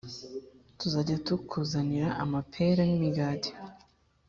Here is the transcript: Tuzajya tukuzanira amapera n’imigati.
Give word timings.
Tuzajya 0.79 1.15
tukuzanira 1.27 2.09
amapera 2.23 2.81
n’imigati. 2.89 3.51